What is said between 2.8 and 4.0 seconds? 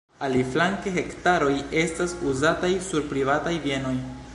sur privataj bienoj.